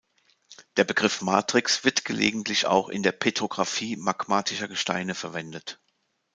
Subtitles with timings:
[0.77, 5.79] Der Begriff "Matrix" wird gelegentlich auch in der Petrographie magmatischer Gesteine verwendet.